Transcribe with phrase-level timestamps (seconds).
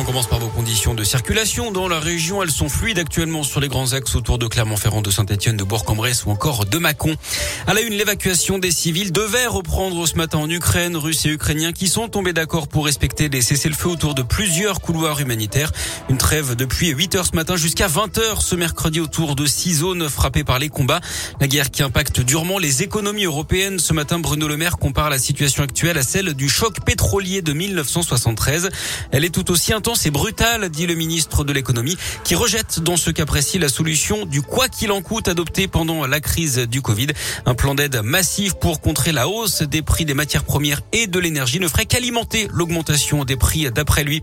[0.00, 2.40] On commence par vos conditions de circulation dans la région.
[2.40, 6.24] Elles sont fluides actuellement sur les grands axes autour de Clermont-Ferrand, de Saint-Etienne, de Bourg-en-Bresse
[6.24, 7.16] ou encore de Mâcon.
[7.66, 10.96] À la une, l'évacuation des civils devait reprendre ce matin en Ukraine.
[10.96, 15.18] Russes et Ukrainiens qui sont tombés d'accord pour respecter les cessez-le-feu autour de plusieurs couloirs
[15.18, 15.72] humanitaires.
[16.08, 19.78] Une trêve depuis 8 heures ce matin jusqu'à 20 heures ce mercredi autour de six
[19.78, 21.00] zones frappées par les combats.
[21.40, 23.80] La guerre qui impacte durement les économies européennes.
[23.80, 27.52] Ce matin, Bruno Le Maire compare la situation actuelle à celle du choc pétrolier de
[27.52, 28.70] 1973.
[29.10, 32.98] Elle est tout aussi intense et brutale, dit le ministre de l'économie, qui rejette dans
[32.98, 36.82] ce cas précis la solution du quoi qu'il en coûte adopté pendant la crise du
[36.82, 37.06] Covid.
[37.46, 41.18] Un plan d'aide massif pour contrer la hausse des prix des matières premières et de
[41.18, 44.22] l'énergie ne ferait qu'alimenter l'augmentation des prix d'après lui.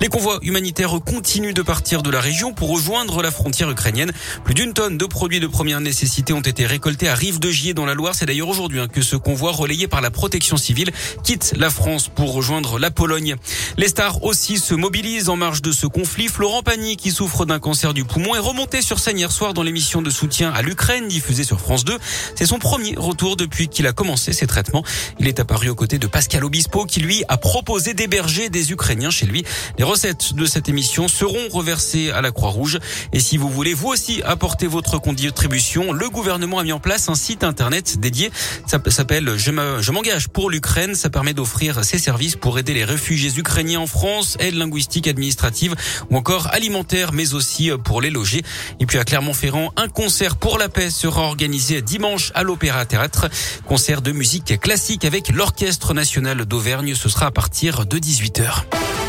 [0.00, 4.10] Les convois humanitaires continuent de partir de la région pour rejoindre la frontière ukrainienne.
[4.42, 7.72] Plus d'une tonne de produits de première nécessité ont été récoltés à Rive de Gier
[7.72, 8.16] dans la Loire.
[8.16, 10.90] C'est d'ailleurs aujourd'hui hein, que ce convoi relayé par la protection civile
[11.22, 13.36] quitte la France pour rejoindre la Pologne.
[13.76, 16.28] Les stars aussi se mobilisent mobilise en marge de ce conflit.
[16.28, 19.64] Florent Pagny, qui souffre d'un cancer du poumon, est remonté sur scène hier soir dans
[19.64, 21.98] l'émission de soutien à l'Ukraine diffusée sur France 2.
[22.36, 24.84] C'est son premier retour depuis qu'il a commencé ses traitements.
[25.18, 29.10] Il est apparu aux côtés de Pascal Obispo qui lui a proposé d'héberger des Ukrainiens
[29.10, 29.44] chez lui.
[29.78, 32.78] Les recettes de cette émission seront reversées à la Croix-Rouge.
[33.12, 37.08] Et si vous voulez vous aussi apporter votre contribution, le gouvernement a mis en place
[37.08, 38.30] un site internet dédié.
[38.68, 40.94] Ça s'appelle Je m'engage pour l'Ukraine.
[40.94, 45.74] Ça permet d'offrir ses services pour aider les réfugiés ukrainiens en France, aide linguistique administrative
[46.10, 48.42] ou encore alimentaire, mais aussi pour les loger.
[48.80, 53.28] Et puis à Clermont-Ferrand, un concert pour la paix sera organisé dimanche à l'Opéra Théâtre.
[53.66, 56.94] Concert de musique classique avec l'Orchestre national d'Auvergne.
[56.94, 59.03] Ce sera à partir de 18h.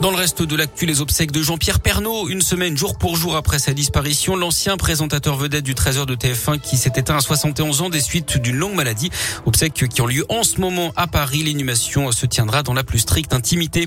[0.00, 3.36] Dans le reste de l'actu, les obsèques de Jean-Pierre Pernaud, une semaine jour pour jour
[3.36, 7.80] après sa disparition, l'ancien présentateur vedette du 13h de TF1 qui s'est éteint à 71
[7.80, 9.10] ans des suites d'une longue maladie.
[9.46, 11.44] Obsèques qui ont lieu en ce moment à Paris.
[11.44, 13.86] L'inhumation se tiendra dans la plus stricte intimité.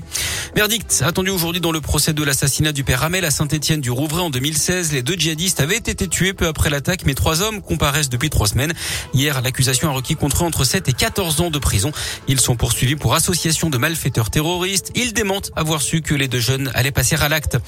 [0.56, 4.22] Verdict attendu aujourd'hui dans le procès de l'assassinat du père Hamel à Saint-Étienne du Rouvray
[4.22, 4.92] en 2016.
[4.92, 8.48] Les deux djihadistes avaient été tués peu après l'attaque, mais trois hommes comparaissent depuis trois
[8.48, 8.72] semaines.
[9.14, 11.92] Hier, l'accusation a requis contre eux entre 7 et 14 ans de prison.
[12.26, 14.90] Ils sont poursuivis pour association de malfaiteurs terroristes.
[14.96, 17.58] Ils démentent avoir su que les deux jeunes allaient passer à l'acte.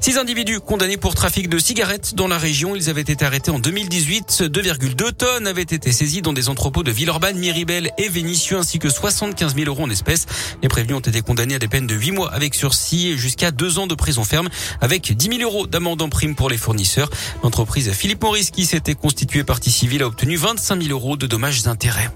[0.00, 2.76] Six individus condamnés pour trafic de cigarettes dans la région.
[2.76, 4.44] Ils avaient été arrêtés en 2018.
[4.44, 8.88] 2,2 tonnes avaient été saisies dans des entrepôts de Villeurbanne, Miribel et Vénissieux, ainsi que
[8.88, 10.26] 75 000 euros en espèces.
[10.62, 13.50] Les prévenus ont été condamnés à des peines de 8 mois avec sursis et jusqu'à
[13.50, 14.48] 2 ans de prison ferme,
[14.80, 17.10] avec 10 000 euros d'amende en prime pour les fournisseurs.
[17.42, 21.66] L'entreprise Philippe Maurice, qui s'était constituée partie civile, a obtenu 25 000 euros de dommages
[21.66, 22.10] intérêts.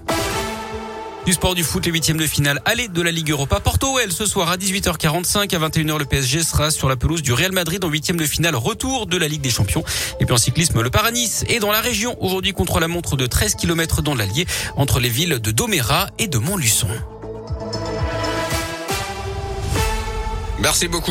[1.25, 3.61] Du sport du foot, les huitièmes de finale aller de la Ligue Europa.
[3.61, 7.31] Porto elle ce soir à 18h45 à 21h le PSG sera sur la pelouse du
[7.31, 9.85] Real Madrid en huitième de finale retour de la Ligue des Champions.
[10.19, 13.25] Et puis en cyclisme, le Paranis est dans la région aujourd'hui contre la montre de
[13.25, 14.45] 13 km dans l'Allier
[14.75, 16.89] entre les villes de Doméra et de Montluçon.
[20.59, 21.01] Merci beaucoup.